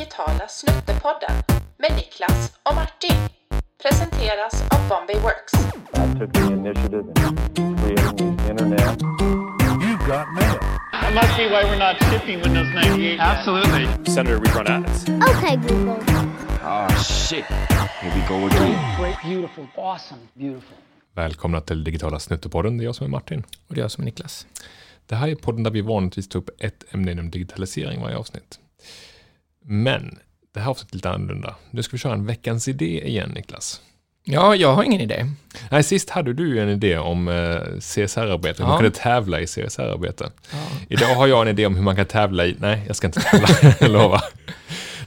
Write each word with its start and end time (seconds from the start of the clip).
digitala 0.00 0.48
Snuttepodden 0.48 1.34
med 1.78 1.92
Niklas 1.96 2.52
och 2.62 2.74
Martin. 2.74 3.16
Presenteras 3.82 4.54
av 4.74 4.88
Bombay 4.88 5.16
Works. 5.26 5.52
I 5.94 6.18
took 6.18 6.32
the 6.32 6.40
initiative 6.40 7.04
in 7.58 7.76
creating 7.76 8.36
the 8.36 8.50
internet. 8.50 9.02
You 9.84 9.92
got 10.12 10.26
mail. 10.38 10.58
That 10.92 11.14
must 11.14 11.36
be 11.36 11.44
why 11.52 11.62
we're 11.68 11.82
not 11.86 11.96
shipping 12.10 12.40
Windows 12.42 12.68
98. 12.74 13.02
yet. 13.02 13.20
Absolutely. 13.20 13.84
Senator, 14.14 14.38
we 14.38 14.48
run 14.58 14.66
ads. 14.66 15.08
Okay, 15.30 15.56
Google. 15.68 15.98
Ah, 16.62 16.88
shit. 17.28 17.44
Here 18.00 18.12
we 18.14 18.22
go 18.28 18.46
again. 18.46 19.00
Great, 19.00 19.16
beautiful, 19.22 19.66
awesome, 19.76 20.20
beautiful. 20.34 20.76
Välkomna 21.14 21.60
till 21.60 21.84
Digitala 21.84 22.18
Snuttepodden. 22.18 22.78
Det 22.78 22.84
är 22.84 22.86
jag 22.86 22.94
som 22.94 23.06
är 23.06 23.10
Martin. 23.10 23.42
Och 23.68 23.74
det 23.74 23.80
är 23.80 23.84
jag 23.84 23.90
som 23.90 24.02
är 24.02 24.06
Niklas. 24.06 24.46
Det 25.06 25.14
här 25.14 25.28
är 25.28 25.34
podden 25.34 25.62
där 25.62 25.70
vi 25.70 25.80
vanligtvis 25.80 26.28
tar 26.28 26.38
upp 26.38 26.50
ett 26.58 26.94
ämne 26.94 27.12
inom 27.12 27.30
digitalisering 27.30 28.00
varje 28.00 28.16
avsnitt. 28.16 28.58
Men 29.64 30.18
det 30.54 30.60
här 30.60 30.70
avsnittet 30.70 30.92
är 30.92 30.96
lite 30.96 31.10
annorlunda. 31.10 31.54
Nu 31.70 31.82
ska 31.82 31.92
vi 31.92 31.98
köra 31.98 32.12
en 32.12 32.26
veckans 32.26 32.68
idé 32.68 33.08
igen, 33.08 33.30
Niklas. 33.30 33.80
Ja, 34.24 34.54
jag 34.56 34.74
har 34.74 34.82
ingen 34.84 35.00
idé. 35.00 35.26
Nej, 35.70 35.82
sist 35.82 36.10
hade 36.10 36.32
du 36.32 36.48
ju 36.48 36.58
en 36.62 36.68
idé 36.68 36.98
om 36.98 37.28
eh, 37.28 37.34
CSR-arbete, 37.80 38.62
hur 38.62 38.64
man 38.68 38.72
Ja. 38.74 38.78
kunde 38.78 38.96
tävla 38.98 39.40
i 39.40 39.46
CSR-arbete. 39.46 40.30
Ja. 40.52 40.58
Idag 40.88 41.14
har 41.14 41.26
jag 41.26 41.42
en 41.42 41.48
idé 41.48 41.66
om 41.66 41.74
hur 41.76 41.82
man 41.82 41.96
kan 41.96 42.06
tävla 42.06 42.46
i... 42.46 42.56
Nej, 42.58 42.82
jag 42.86 42.96
ska 42.96 43.06
inte 43.06 43.20
tävla, 43.20 43.48
jag 43.80 43.90
lovar. 43.90 44.22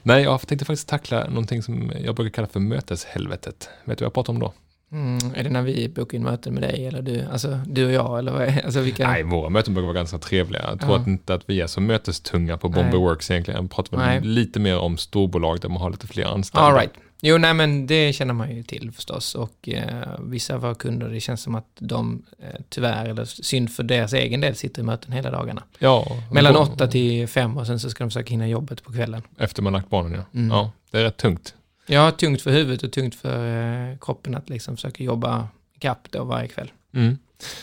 Nej, 0.03 0.23
jag 0.23 0.47
tänkte 0.47 0.65
faktiskt 0.65 0.87
tackla 0.87 1.27
någonting 1.29 1.63
som 1.63 1.91
jag 1.99 2.15
brukar 2.15 2.31
kalla 2.35 2.47
för 2.47 2.59
möteshelvetet. 2.59 3.69
Vet 3.85 3.97
du 3.97 4.03
vad 4.03 4.07
jag 4.07 4.13
pratar 4.13 4.33
om 4.33 4.39
då? 4.39 4.53
Mm, 4.93 5.17
är 5.35 5.43
det 5.43 5.49
när 5.49 5.61
vi 5.61 5.89
bokar 5.89 6.17
in 6.17 6.23
möten 6.23 6.53
med 6.53 6.63
dig 6.63 6.85
eller 6.87 7.01
du? 7.01 7.25
Alltså 7.31 7.59
du 7.67 7.85
och 7.85 7.91
jag 7.91 8.19
eller 8.19 8.31
vad 8.31 8.41
är 8.41 8.65
alltså, 8.65 8.79
vilka? 8.79 9.07
Nej, 9.07 9.23
våra 9.23 9.49
möten 9.49 9.73
brukar 9.73 9.85
vara 9.87 9.95
ganska 9.95 10.17
trevliga. 10.17 10.61
Jag 10.69 10.79
tror 10.79 10.93
Ja. 10.93 10.99
att 11.01 11.07
inte 11.07 11.33
att 11.33 11.41
vi 11.45 11.61
är 11.61 11.67
så 11.67 11.81
mötestunga 11.81 12.57
på 12.57 12.69
Bomber 12.69 12.91
Nej. 12.91 12.99
Works 12.99 13.31
egentligen. 13.31 13.61
Jag 13.61 13.71
pratar 13.71 13.97
väl 13.97 14.05
Nej. 14.07 14.21
lite 14.21 14.59
mer 14.59 14.77
om 14.79 14.97
storbolag 14.97 15.59
där 15.61 15.69
man 15.69 15.81
har 15.81 15.89
lite 15.89 16.07
fler 16.07 16.25
anställda. 16.25 16.67
All 16.67 16.75
right. 16.75 16.91
Jo, 17.25 17.37
nej 17.37 17.53
men 17.53 17.87
det 17.87 18.13
känner 18.13 18.33
man 18.33 18.55
ju 18.55 18.63
till 18.63 18.91
förstås. 18.91 19.35
Och 19.35 19.69
eh, 19.69 20.07
vissa 20.19 20.55
av 20.55 20.61
våra 20.61 20.75
kunder, 20.75 21.09
det 21.09 21.19
känns 21.19 21.41
som 21.41 21.55
att 21.55 21.67
de 21.79 22.23
eh, 22.39 22.59
tyvärr, 22.69 23.05
eller 23.09 23.25
synd 23.25 23.71
för 23.71 23.83
deras 23.83 24.13
egen 24.13 24.41
del, 24.41 24.55
sitter 24.55 24.81
i 24.81 24.85
möten 24.85 25.11
hela 25.11 25.31
dagarna. 25.31 25.63
Ja, 25.79 26.05
Mellan 26.31 26.55
åtta 26.55 26.87
till 26.87 27.27
fem 27.27 27.57
och 27.57 27.67
sen 27.67 27.79
så 27.79 27.89
ska 27.89 28.03
de 28.03 28.09
försöka 28.09 28.29
hinna 28.29 28.47
jobbet 28.47 28.83
på 28.83 28.91
kvällen. 28.91 29.21
Efter 29.37 29.61
man 29.61 29.73
lagt 29.73 29.89
barnen, 29.89 30.11
ja. 30.13 30.39
Mm. 30.39 30.51
Ja, 30.51 30.71
det 30.91 30.99
är 30.99 31.03
rätt 31.03 31.17
tungt. 31.17 31.55
Ja, 31.85 32.11
tungt 32.11 32.41
för 32.41 32.51
huvudet 32.51 32.83
och 32.83 32.91
tungt 32.91 33.15
för 33.15 33.91
eh, 33.91 33.97
kroppen 34.01 34.35
att 34.35 34.49
liksom 34.49 34.75
försöka 34.75 35.03
jobba 35.03 35.47
ikapp 35.75 36.11
då 36.11 36.23
varje 36.23 36.47
kväll. 36.47 36.71
Mm. 36.93 37.17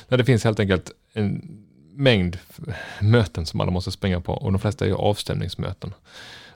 Nej, 0.09 0.19
det 0.19 0.25
finns 0.25 0.45
helt 0.45 0.61
enkelt 0.61 0.93
en 1.13 1.59
mängd 1.95 2.39
möten 3.01 3.47
som 3.47 3.61
alla 3.61 3.71
måste 3.71 3.91
springa 3.91 4.21
på 4.21 4.33
och 4.33 4.53
de 4.53 4.59
flesta 4.59 4.85
är 4.85 4.89
ju 4.89 4.95
avstämningsmöten. 4.95 5.95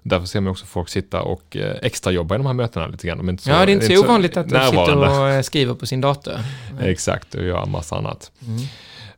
Därför 0.03 0.27
ser 0.27 0.41
man 0.41 0.51
också 0.51 0.67
folk 0.67 0.89
sitta 0.89 1.23
och 1.23 1.57
eh, 1.57 1.77
extra 1.83 2.13
jobba 2.13 2.35
i 2.35 2.39
de 2.39 2.47
här 2.47 2.53
mötena 2.53 2.87
lite 2.87 3.07
grann. 3.07 3.19
De 3.19 3.29
inte 3.29 3.43
så, 3.43 3.51
ja, 3.51 3.67
det 3.67 3.73
är 3.73 3.75
inte 3.75 3.97
så 3.97 4.05
ovanligt 4.05 4.37
att 4.37 4.49
de 4.49 4.65
sitter 4.67 4.97
och 4.97 5.29
eh, 5.29 5.43
skriver 5.43 5.75
på 5.75 5.87
sin 5.87 6.01
dator. 6.01 6.35
Exakt, 6.81 7.35
och 7.35 7.45
gör 7.45 7.67
massa 7.67 7.97
annat. 7.97 8.33
Mm. 8.47 8.61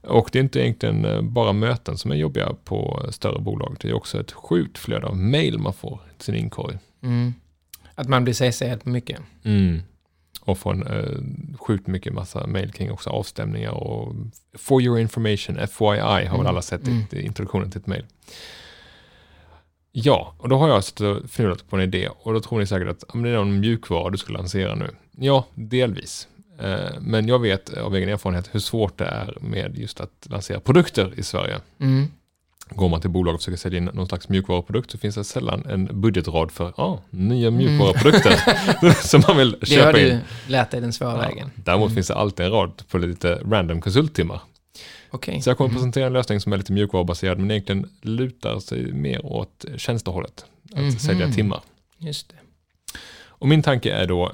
Och 0.02 0.28
det 0.32 0.38
är 0.38 0.42
inte 0.42 0.60
egentligen 0.60 1.32
bara 1.32 1.52
möten 1.52 1.98
som 1.98 2.10
är 2.10 2.16
jobbiga 2.16 2.54
på 2.64 3.06
större 3.10 3.38
bolag. 3.38 3.76
Det 3.80 3.88
är 3.88 3.94
också 3.94 4.20
ett 4.20 4.32
sjukt 4.32 4.78
flöde 4.78 5.06
av 5.06 5.16
mail 5.16 5.58
man 5.58 5.72
får 5.72 6.00
till 6.16 6.24
sin 6.24 6.34
inkorg. 6.34 6.78
Mm. 7.02 7.34
Att 7.98 8.08
man 8.08 8.24
blir 8.24 8.34
CC'ad 8.34 8.76
på 8.82 8.88
mycket. 8.88 9.20
Mm. 9.44 9.82
Och 10.40 10.58
får 10.58 10.72
en 10.72 10.86
eh, 10.86 11.56
sjukt 11.58 11.86
mycket 11.86 12.12
massa 12.12 12.46
mail 12.46 12.72
kring 12.72 12.90
också 12.92 13.10
avstämningar 13.10 13.70
och 13.70 14.14
for 14.54 14.82
your 14.82 14.98
information, 14.98 15.56
FYI, 15.68 15.86
har 16.00 16.18
väl 16.20 16.26
Mm. 16.34 16.46
alla 16.46 16.62
sett 16.62 16.86
Mm. 16.86 17.02
i, 17.12 17.16
i 17.16 17.22
introduktionen 17.26 17.70
till 17.70 17.80
ett 17.80 17.86
mail. 17.86 18.04
Ja, 19.92 20.34
och 20.38 20.48
då 20.48 20.56
har 20.56 20.68
jag 20.68 20.84
suttit 20.84 21.00
och 21.00 21.30
funderat 21.30 21.68
på 21.68 21.76
en 21.76 21.82
idé 21.82 22.08
och 22.18 22.32
då 22.32 22.40
tror 22.40 22.58
ni 22.58 22.66
säkert 22.66 22.88
att 22.88 23.14
men 23.14 23.22
det 23.22 23.30
är 23.30 23.34
någon 23.34 23.60
mjukvara 23.60 24.10
du 24.10 24.18
ska 24.18 24.32
lansera 24.32 24.74
nu. 24.74 24.90
Ja, 25.18 25.46
delvis. 25.54 26.28
Eh, 26.58 27.00
Men 27.00 27.28
jag 27.28 27.38
vet 27.38 27.74
av 27.78 27.94
egen 27.96 28.08
erfarenhet 28.08 28.48
hur 28.54 28.60
svårt 28.60 28.98
det 28.98 29.04
är 29.04 29.38
med 29.40 29.78
just 29.78 30.00
att 30.00 30.26
lansera 30.30 30.60
produkter 30.60 31.14
i 31.16 31.22
Sverige. 31.22 31.56
Mm. 31.80 32.06
Går 32.70 32.88
man 32.88 33.00
till 33.00 33.10
bolag 33.10 33.34
och 33.34 33.40
försöker 33.40 33.56
sälja 33.58 33.78
in 33.78 33.84
någon 33.84 34.06
slags 34.08 34.28
mjukvaruprodukt 34.28 34.90
så 34.90 34.98
finns 34.98 35.14
det 35.14 35.24
sällan 35.24 35.66
en 35.66 36.00
budgetrad 36.00 36.50
för 36.52 36.80
ah, 36.80 36.98
nya 37.10 37.50
mjukvaruprodukter 37.50 38.36
som 39.08 39.22
man 39.28 39.36
vill 39.36 39.48
Mm. 39.48 39.60
Det 39.60 39.66
köpa 39.66 39.86
har 39.86 39.98
in. 39.98 40.04
du 40.46 40.52
lärt 40.52 40.70
dig 40.70 40.80
den 40.80 40.92
svåra 40.92 41.10
Ja, 41.12 41.16
vägen. 41.18 41.50
däremot 41.56 41.86
Mm. 41.86 41.94
finns 41.94 42.06
det 42.08 42.14
alltid 42.14 42.46
en 42.46 42.52
rad 42.52 42.82
på 42.90 42.98
lite 42.98 43.34
random 43.34 43.80
konsulttimmar. 43.80 44.40
Okej. 45.10 45.42
Så 45.42 45.50
jag 45.50 45.56
kommer 45.56 45.68
att 45.68 45.72
Mm. 45.72 45.80
presentera 45.82 46.06
en 46.06 46.12
lösning 46.12 46.40
som 46.40 46.52
är 46.52 46.56
lite 46.56 46.72
mjukvarubaserad 46.72 47.38
men 47.38 47.50
egentligen 47.50 47.90
lutar 48.02 48.58
sig 48.60 48.92
mer 48.92 49.26
åt 49.26 49.64
tjänstehållet. 49.76 50.44
Att 50.72 50.78
Mhm. 50.78 50.90
sälja 50.98 51.32
timmar. 51.32 51.60
Just 51.98 52.28
det. 52.28 52.34
Och 53.38 53.48
min 53.48 53.62
tanke 53.62 53.92
är 53.92 54.06
då, 54.06 54.32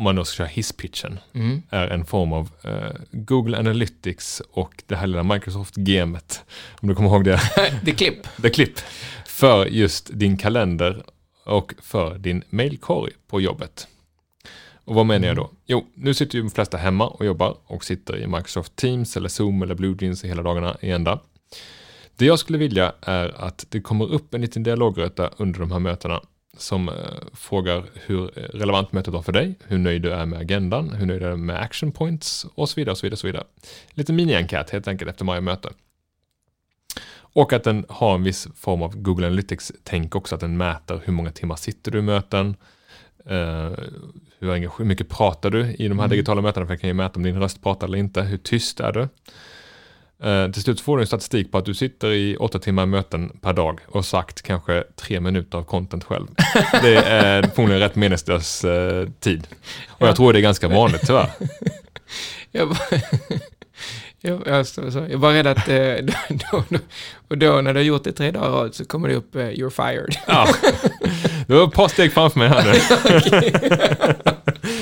om 0.00 0.04
man 0.04 0.16
då 0.16 0.24
ska 0.24 0.36
köra 0.36 0.46
hisspitchen, 0.46 1.18
Mm. 1.34 1.62
är 1.70 1.88
en 1.88 2.04
form 2.04 2.32
av 2.32 2.50
eh, 2.64 2.92
Google 3.12 3.58
Analytics 3.58 4.42
och 4.52 4.82
det 4.86 4.96
här 4.96 5.06
lilla 5.06 5.22
Microsoft-gamet. 5.22 6.44
Om 6.80 6.88
du 6.88 6.94
kommer 6.94 7.08
ihåg 7.10 7.24
det? 7.24 7.38
The 7.84 7.92
clip. 7.92 8.42
The 8.42 8.50
Clip. 8.50 8.78
För 9.26 9.66
just 9.66 10.10
din 10.12 10.36
kalender 10.36 11.02
och 11.44 11.74
för 11.82 12.18
din 12.18 12.42
mailkorg 12.50 13.12
på 13.26 13.40
jobbet. 13.40 13.88
Och 14.84 14.94
vad 14.94 15.06
menar 15.06 15.26
jag 15.28 15.36
då? 15.36 15.50
Jo, 15.66 15.86
nu 15.94 16.14
sitter 16.14 16.36
ju 16.36 16.42
de 16.42 16.50
flesta 16.50 16.76
hemma 16.76 17.08
och 17.08 17.24
jobbar 17.26 17.56
och 17.66 17.84
sitter 17.84 18.16
i 18.18 18.26
Microsoft 18.26 18.76
Teams 18.76 19.16
eller 19.16 19.28
Zoom 19.28 19.62
eller 19.62 19.74
BlueJeans 19.74 20.24
hela 20.24 20.42
dagarna 20.42 20.76
i 20.80 20.90
ända. 20.90 21.20
Det 22.16 22.24
jag 22.24 22.38
skulle 22.38 22.58
vilja 22.58 22.92
är 23.02 23.44
att 23.44 23.66
det 23.68 23.80
kommer 23.80 24.12
upp 24.12 24.34
en 24.34 24.40
liten 24.40 24.62
dialogröta 24.62 25.30
under 25.36 25.60
de 25.60 25.72
här 25.72 25.78
mötena 25.78 26.20
som 26.56 26.88
eh, 26.88 26.94
frågar 27.34 27.84
hur 27.94 28.26
relevant 28.26 28.92
mötet 28.92 29.14
var 29.14 29.22
för 29.22 29.32
dig, 29.32 29.54
hur 29.66 29.78
nöjd 29.78 30.02
du 30.02 30.12
är 30.12 30.26
med 30.26 30.38
agendan, 30.38 30.90
hur 30.90 31.06
nöjd 31.06 31.20
du 31.20 31.26
är 31.26 31.36
med 31.36 31.60
action 31.60 31.92
points 31.92 32.46
och 32.54 32.68
så 32.68 32.74
vidare. 32.80 32.92
Och 32.92 32.98
så 32.98 33.06
vidare, 33.06 33.14
och 33.14 33.18
så 33.18 33.26
vidare. 33.26 33.44
Lite 33.90 34.12
mini-enkät 34.12 34.70
helt 34.70 34.88
enkelt 34.88 35.10
efter 35.10 35.24
varje 35.24 35.40
möte. 35.40 35.68
Och 37.32 37.52
att 37.52 37.64
den 37.64 37.86
har 37.88 38.14
en 38.14 38.22
viss 38.22 38.48
form 38.56 38.82
av 38.82 38.96
Google 38.96 39.26
Analytics-tänk 39.26 40.16
också, 40.16 40.34
att 40.34 40.40
den 40.40 40.56
mäter 40.56 41.00
hur 41.04 41.12
många 41.12 41.30
timmar 41.32 41.56
sitter 41.56 41.90
du 41.90 41.98
i 41.98 42.02
möten, 42.02 42.56
eh, 43.26 43.70
hur 44.38 44.84
mycket 44.84 45.08
pratar 45.08 45.50
du 45.50 45.60
i 45.60 45.88
de 45.88 45.98
här 45.98 46.06
Mm. 46.06 46.10
digitala 46.10 46.40
mötena, 46.42 46.66
för 46.66 46.72
den 46.72 46.78
kan 46.78 46.88
ju 46.88 46.94
mäta 46.94 47.16
om 47.16 47.22
din 47.22 47.40
röst 47.40 47.62
pratar 47.62 47.86
eller 47.86 47.98
inte, 47.98 48.22
hur 48.22 48.38
tyst 48.38 48.80
är 48.80 48.92
du? 48.92 49.08
Eh, 50.22 50.50
till 50.50 50.62
slut 50.62 50.80
får 50.80 50.96
du 50.96 51.02
en 51.02 51.06
statistik 51.06 51.52
på 51.52 51.58
att 51.58 51.64
du 51.64 51.74
sitter 51.74 52.10
i 52.12 52.36
åtta 52.36 52.58
timmar 52.58 52.86
möten 52.86 53.38
per 53.42 53.52
dag 53.52 53.80
och 53.88 54.04
sagt 54.04 54.42
kanske 54.42 54.84
tre 54.96 55.20
minuter 55.20 55.58
av 55.58 55.62
content 55.62 56.04
själv. 56.04 56.26
Det 56.82 56.96
är 56.96 57.42
förmodligen 57.42 57.80
rätt 57.82 57.94
meningslös 57.96 58.64
eh, 58.64 59.08
tid. 59.20 59.46
Och 59.88 60.08
jag 60.08 60.16
tror 60.16 60.32
det 60.32 60.38
är 60.38 60.42
ganska 60.42 60.68
vanligt 60.68 61.06
tyvärr. 61.06 61.30
Jag, 62.52 62.68
bara, 62.68 62.78
jag, 64.20 64.42
jag, 64.46 64.66
så, 64.66 65.06
jag 65.10 65.18
var 65.18 65.32
rädd 65.32 65.46
att 65.46 65.68
eh, 65.68 65.94
då, 66.00 66.64
då, 66.68 66.78
och 67.28 67.38
då 67.38 67.60
när 67.60 67.74
du 67.74 67.78
har 67.80 67.84
gjort 67.84 68.04
det 68.04 68.12
tre 68.12 68.30
dagar 68.30 68.50
rad 68.50 68.74
så 68.74 68.84
kommer 68.84 69.08
det 69.08 69.14
upp 69.14 69.34
eh, 69.34 69.40
“You're 69.40 69.70
fired”. 69.70 70.16
Ja. 70.26 70.48
Det 71.46 71.54
var 71.54 71.64
ett 71.64 71.72
par 71.72 71.88
steg 71.88 72.12
framför 72.12 72.38
mig 72.38 72.48
här 72.48 72.64
nu. 72.64 72.78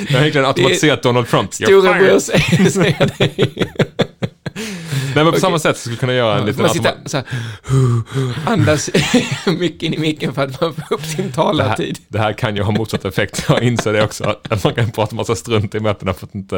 Jag 0.09 0.15
har 0.15 0.21
egentligen 0.21 0.47
automatiserat 0.47 1.03
Donald 1.03 1.29
Trump. 1.29 1.51
You're 1.51 1.65
Stora 1.65 1.95
fired. 1.95 2.07
bror 2.09 2.19
säger 2.19 2.71
säger 2.71 3.11
det. 3.19 3.88
Nej, 5.19 5.25
men 5.25 5.35
på 5.35 5.41
samma 5.41 5.59
sätt 5.59 5.77
skulle 5.77 5.93
jag 5.95 6.01
kunna 6.01 6.15
göra 6.15 6.39
en 6.39 6.47
liten 6.47 6.63
man 6.63 6.71
sitter 6.75 6.89
automa- 6.91 7.09
så 7.09 7.17
här, 7.17 7.27
andas 8.53 8.91
mycket 9.59 9.83
in 9.83 9.95
i 9.95 9.99
micken 9.99 10.35
för 10.35 10.43
att 10.43 10.61
man 10.61 10.75
får 10.75 10.95
upp 10.95 11.05
sin 11.05 11.17
det 11.17 11.23
här, 11.23 11.31
talartid. 11.33 11.99
det 12.09 12.19
här 12.19 12.33
kan 12.33 12.57
ju 12.57 12.63
ha 12.63 12.73
motsatt 12.73 13.05
effekt. 13.05 13.45
Jag 13.49 13.63
inser 13.63 13.93
det 13.93 14.05
också. 14.05 14.37
Att 14.49 14.65
man 14.65 14.75
kan 14.75 14.91
prata 14.91 15.15
massa 15.17 15.35
strunt 15.35 15.75
i 15.75 15.81
mötena 15.81 16.15
för 16.15 16.27
att 16.27 16.35
inte 16.35 16.57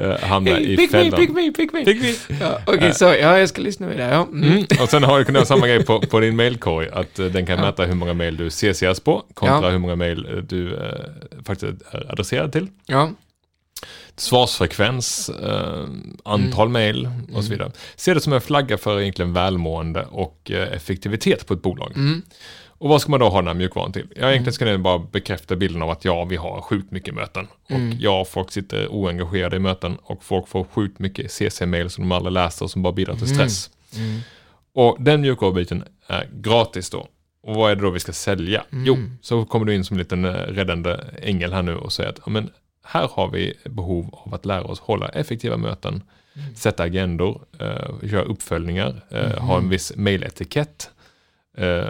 uh, 0.00 0.16
hamna 0.22 0.50
Hey, 0.50 0.62
i 0.72 0.76
pick 0.76 0.92
me, 0.92 0.98
fällan. 0.98 1.20
pick 1.20 1.30
me, 1.30 1.52
pick 1.52 1.72
me. 1.72 1.84
Pick 1.84 2.02
me. 2.02 2.36
Ja, 2.40 2.58
Okej, 2.66 2.94
så 2.94 3.04
ja, 3.04 3.38
jag 3.38 3.48
ska 3.48 3.62
lyssna 3.62 3.86
vidare. 3.86 4.10
Ja. 4.14 4.22
Mm. 4.32 4.52
Mm. 4.52 4.64
Och 4.82 4.88
sen 4.88 5.02
har 5.04 5.18
du 5.18 5.24
kunnat 5.24 5.38
göra 5.40 5.46
samma 5.46 5.66
grej 5.66 5.84
på, 5.84 6.00
på 6.00 6.20
din 6.20 6.36
mailkorg. 6.36 6.88
Att 6.92 7.18
eh, 7.18 7.26
den 7.26 7.46
kan 7.46 7.58
Ja. 7.58 7.64
mäta 7.64 7.84
hur 7.84 7.94
många 7.94 8.14
mail 8.14 8.36
du 8.36 8.50
CCS 8.50 9.00
på 9.00 9.22
kontra 9.34 9.60
Ja. 9.62 9.70
hur 9.70 9.78
många 9.78 9.96
mail 9.96 10.26
eh, 10.30 10.36
du 10.36 10.74
eh, 10.74 10.80
faktiskt 11.44 11.72
är 11.92 12.12
adresserad 12.12 12.52
till. 12.52 12.66
ja. 12.86 13.10
Svarsfrekvens, 14.16 15.28
eh, 15.28 15.84
antal 16.24 16.68
Mm. 16.68 16.72
mail 16.72 17.10
och 17.34 17.44
så 17.44 17.50
vidare. 17.50 17.72
Se 17.96 18.14
det 18.14 18.20
som 18.20 18.32
en 18.32 18.40
flagga 18.40 18.78
för 18.78 19.00
egentligen 19.00 19.32
välmående 19.32 20.04
och 20.10 20.50
eh, 20.50 20.72
effektivitet 20.72 21.46
på 21.46 21.54
ett 21.54 21.62
bolag. 21.62 21.92
Mm. 21.96 22.22
Och 22.68 22.88
vad 22.88 23.00
ska 23.00 23.10
man 23.10 23.20
då 23.20 23.28
ha 23.28 23.38
den 23.38 23.46
här 23.46 23.54
mjukvaran 23.54 23.92
till? 23.92 24.06
Ja, 24.16 24.30
egentligen 24.30 24.52
ska 24.52 24.64
den 24.64 24.82
bara 24.82 24.98
bekräfta 24.98 25.56
bilden 25.56 25.82
av 25.82 25.90
att 25.90 26.04
ja, 26.04 26.24
vi 26.24 26.36
har 26.36 26.60
sjukt 26.60 26.90
mycket 26.90 27.14
möten. 27.14 27.46
Mm. 27.68 27.88
Och 27.88 27.94
ja, 28.00 28.24
folk 28.24 28.50
sitter 28.50 28.88
oengagerade 28.88 29.56
i 29.56 29.58
möten 29.58 29.96
och 30.02 30.24
folk 30.24 30.48
får 30.48 30.64
sjukt 30.64 30.98
mycket 30.98 31.32
CC-mail 31.32 31.90
som 31.90 32.04
de 32.04 32.12
aldrig 32.12 32.32
läser 32.32 32.64
och 32.64 32.70
som 32.70 32.82
bara 32.82 32.92
bidrar 32.92 33.14
till 33.14 33.28
stress. 33.34 33.70
Mm. 33.96 34.20
Och 34.74 34.96
den 35.00 35.20
mjukvarubiten 35.20 35.84
är 36.06 36.28
gratis 36.32 36.90
då. 36.90 37.08
Och 37.42 37.54
vad 37.54 37.70
är 37.70 37.76
det 37.76 37.82
då 37.82 37.90
vi 37.90 38.00
ska 38.00 38.12
sälja? 38.12 38.64
Mm. 38.72 38.84
Jo, 38.86 38.96
så 39.22 39.44
kommer 39.44 39.66
du 39.66 39.74
in 39.74 39.84
som 39.84 39.94
en 39.94 39.98
liten 39.98 40.24
eh, 40.24 40.30
räddande 40.32 40.96
ängel 41.22 41.52
här 41.52 41.62
nu 41.62 41.76
och 41.76 41.92
säger 41.92 42.10
att 42.10 42.18
ja, 42.24 42.30
men 42.30 42.50
här 42.84 43.08
har 43.12 43.30
vi 43.30 43.54
behov 43.64 44.08
av 44.26 44.34
att 44.34 44.44
lära 44.46 44.64
oss 44.64 44.80
hålla 44.80 45.08
effektiva 45.08 45.56
möten, 45.56 46.02
Mm. 46.36 46.54
sätta 46.54 46.82
agendor, 46.82 47.44
eh, 47.58 47.90
göra 48.02 48.22
uppföljningar, 48.22 49.04
eh, 49.10 49.28
Mhm. 49.28 49.38
ha 49.38 49.58
en 49.58 49.68
viss 49.68 49.92
mailetikett, 49.96 50.90
eh, 51.56 51.84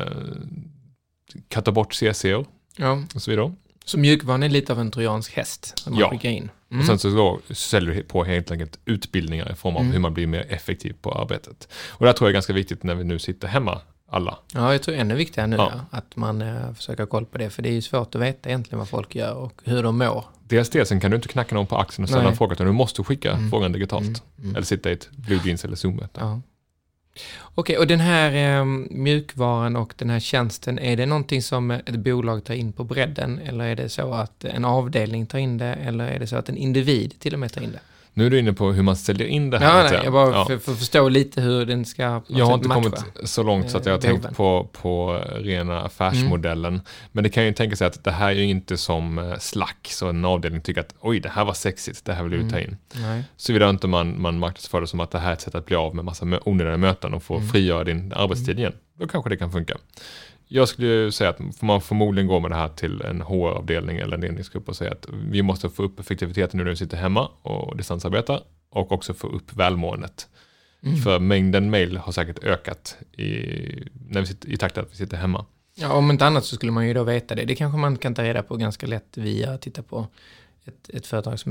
katta 1.48 1.72
bort 1.72 1.92
CC'er 1.94 2.44
Ja. 2.76 3.02
och 3.14 3.22
så 3.22 3.30
vidare. 3.30 3.52
Så 3.84 3.98
mjukvaran 3.98 4.42
är 4.42 4.48
lite 4.48 4.72
av 4.72 4.80
en 4.80 4.90
trojansk 4.90 5.32
häst 5.36 5.78
som 5.78 5.92
man 5.92 6.00
Ja. 6.00 6.10
skickar 6.10 6.28
in. 6.30 6.50
Mm. 6.70 6.80
Och 6.80 6.86
sen 6.86 6.98
så 6.98 7.08
då 7.08 7.40
säljer 7.54 7.94
du 7.94 8.02
på 8.02 8.24
helt 8.24 8.50
enkelt 8.50 8.78
utbildningar 8.84 9.52
i 9.52 9.54
form 9.54 9.74
av 9.76 9.80
Mm. 9.82 9.92
hur 9.92 10.00
man 10.00 10.14
blir 10.14 10.26
mer 10.26 10.46
effektiv 10.48 10.94
på 11.02 11.12
arbetet. 11.12 11.68
Och 11.88 12.04
det 12.04 12.06
här 12.06 12.12
tror 12.12 12.26
jag 12.28 12.30
är 12.30 12.34
ganska 12.34 12.52
viktigt 12.52 12.82
när 12.82 12.94
vi 12.94 13.04
nu 13.04 13.18
sitter 13.18 13.48
hemma 13.48 13.80
alla. 14.10 14.38
Ja, 14.54 14.72
jag 14.72 14.82
tror 14.82 14.94
ännu 14.94 15.14
viktigare 15.14 15.46
nu 15.48 15.56
Ja. 15.56 15.72
ja. 15.74 15.98
att 15.98 16.16
man 16.16 16.42
eh, 16.42 16.72
försöker 16.74 17.02
ha 17.02 17.06
koll 17.08 17.26
på 17.26 17.38
det. 17.38 17.50
För 17.50 17.62
det 17.62 17.68
är 17.68 17.72
ju 17.72 17.82
svårt 17.82 18.14
att 18.14 18.20
veta 18.20 18.48
egentligen 18.48 18.78
vad 18.78 18.88
folk 18.88 19.14
gör 19.14 19.34
och 19.34 19.60
hur 19.64 19.82
de 19.82 19.98
mår. 19.98 20.24
Dels 20.48 20.70
det, 20.70 20.84
sen 20.84 21.00
kan 21.00 21.10
du 21.10 21.14
inte 21.16 21.28
knacka 21.28 21.54
någon 21.54 21.66
på 21.66 21.76
axeln 21.76 22.02
och 22.04 22.08
ställa 22.08 22.28
en 22.28 22.36
fråga, 22.36 22.52
utan 22.52 22.66
du 22.66 22.72
måste 22.72 23.02
skicka 23.04 23.32
Mm. 23.32 23.50
frågan 23.50 23.72
digitalt. 23.72 24.02
Mm, 24.04 24.14
mm. 24.42 24.56
Eller 24.56 24.66
sitta 24.66 24.90
i 24.90 24.92
ett 24.92 25.08
Blue 25.16 25.40
Jeans 25.44 25.64
eller 25.64 25.76
Zoom-möte. 25.76 26.20
Ja. 26.20 26.40
Okej, 27.54 27.78
och 27.78 27.86
den 27.86 28.00
här 28.00 28.58
eh, 28.60 28.64
mjukvaran 28.90 29.76
och 29.76 29.94
den 29.96 30.10
här 30.10 30.20
tjänsten, 30.20 30.78
är 30.78 30.96
det 30.96 31.06
någonting 31.06 31.42
som 31.42 31.70
ett 31.70 31.96
bolag 31.96 32.44
tar 32.44 32.54
in 32.54 32.72
på 32.72 32.84
bredden? 32.84 33.38
Eller 33.38 33.64
är 33.64 33.76
det 33.76 33.88
så 33.88 34.12
att 34.14 34.44
en 34.44 34.64
avdelning 34.64 35.26
tar 35.26 35.38
in 35.38 35.58
det? 35.58 35.74
Eller 35.74 36.08
är 36.08 36.18
det 36.18 36.26
så 36.26 36.36
att 36.36 36.48
en 36.48 36.56
individ 36.56 37.14
till 37.18 37.34
och 37.34 37.40
med 37.40 37.52
tar 37.52 37.60
in 37.62 37.72
det? 37.72 37.80
Nu 38.14 38.26
är 38.26 38.30
du 38.30 38.38
inne 38.38 38.52
på 38.52 38.72
hur 38.72 38.82
man 38.82 38.96
säljer 38.96 39.26
in 39.26 39.50
det 39.50 39.58
här. 39.58 39.84
Ja, 39.84 39.90
nej, 39.90 40.00
jag 40.04 40.12
bara 40.12 40.30
Ja. 40.34 40.46
för, 40.46 40.58
för 40.58 40.74
förstå 40.74 41.08
lite 41.08 41.40
hur 41.40 41.66
den 41.66 41.84
ska 41.84 42.22
Jag 42.26 42.46
har 42.46 42.54
inte 42.54 42.68
matcha. 42.68 42.80
kommit 42.82 43.04
så 43.24 43.42
långt 43.42 43.70
så 43.70 43.76
att 43.78 43.86
jag 43.86 43.92
har 43.92 43.98
eh, 43.98 44.02
tänkt 44.02 44.22
behoven. 44.22 44.34
på, 44.34 44.68
på 44.72 45.24
rena 45.36 45.80
affärsmodellen. 45.82 46.80
Men 47.12 47.24
det 47.24 47.30
kan 47.30 47.44
ju 47.44 47.52
tänka 47.52 47.76
sig 47.76 47.86
att 47.86 48.04
det 48.04 48.10
här 48.10 48.28
är 48.30 48.34
ju 48.34 48.44
inte 48.44 48.76
som 48.76 49.18
eh, 49.18 49.38
Slack, 49.38 49.88
så 49.90 50.08
en 50.08 50.24
avdelning 50.24 50.60
tycker 50.60 50.80
att 50.80 50.94
oj, 51.00 51.20
det 51.20 51.28
här 51.28 51.44
var 51.44 51.54
sexigt, 51.54 52.04
det 52.04 52.12
här 52.12 52.22
vill 52.24 52.42
vi 52.42 52.50
ta 52.50 52.58
in. 52.60 52.76
Nej. 52.94 53.24
Såvida 53.36 53.70
inte 53.70 53.86
man, 53.86 54.20
man 54.20 54.38
marknadsför 54.38 54.80
det 54.80 54.86
som 54.86 55.00
att 55.00 55.10
det 55.10 55.18
här 55.18 55.28
är 55.28 55.32
ett 55.32 55.40
sätt 55.40 55.54
att 55.54 55.66
bli 55.66 55.76
av 55.76 55.94
med 55.94 56.04
massa 56.04 56.26
onödiga 56.44 56.76
möten 56.76 57.14
och 57.14 57.22
få 57.22 57.36
Mm. 57.36 57.48
frigöra 57.48 57.84
din 57.84 58.12
arbetstid 58.16 58.58
igen. 58.58 58.72
Då 58.98 59.06
kanske 59.06 59.30
det 59.30 59.36
kan 59.36 59.52
funka. 59.52 59.74
Jag 60.52 60.68
skulle 60.68 60.88
ju 60.88 61.10
säga 61.10 61.30
att 61.30 61.62
man 61.62 61.80
förmodligen 61.80 62.26
går 62.26 62.40
med 62.40 62.50
det 62.50 62.54
här 62.54 62.68
till 62.68 63.02
en 63.02 63.20
HR-avdelning 63.20 63.96
eller 63.96 64.14
en 64.14 64.20
ledningsgrupp 64.20 64.68
och 64.68 64.76
säga 64.76 64.92
att 64.92 65.06
vi 65.30 65.42
måste 65.42 65.70
få 65.70 65.82
upp 65.82 66.00
effektiviteten 66.00 66.58
nu 66.58 66.64
när 66.64 66.70
vi 66.70 66.76
sitter 66.76 66.96
hemma 66.96 67.30
och 67.42 67.76
distansarbetar 67.76 68.42
och 68.70 68.92
också 68.92 69.14
få 69.14 69.26
upp 69.26 69.52
välmåendet. 69.56 70.28
Mm. 70.82 70.96
För 70.96 71.18
mängden 71.18 71.70
mail 71.70 71.96
har 71.96 72.12
säkert 72.12 72.44
ökat 72.44 72.96
i, 73.12 73.26
när 74.08 74.20
vi 74.20 74.26
sitter, 74.26 74.48
i 74.48 74.56
takt 74.56 74.78
att 74.78 74.92
vi 74.92 74.96
sitter 74.96 75.16
hemma. 75.16 75.46
Ja, 75.74 75.92
om 75.92 76.10
inte 76.10 76.26
annat 76.26 76.44
så 76.44 76.56
skulle 76.56 76.72
man 76.72 76.88
ju 76.88 76.94
då 76.94 77.04
veta 77.04 77.34
det. 77.34 77.44
Det 77.44 77.54
kanske 77.54 77.78
man 77.78 77.96
kan 77.96 78.14
ta 78.14 78.22
reda 78.22 78.42
på 78.42 78.56
ganska 78.56 78.86
lätt 78.86 79.16
via 79.16 79.50
att 79.50 79.62
titta 79.62 79.82
på 79.82 80.06
ett, 80.64 80.90
ett 80.90 81.06
företags 81.06 81.46